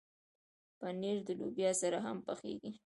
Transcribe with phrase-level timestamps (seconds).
[0.79, 2.71] پنېر د لوبیا سره هم پخېږي.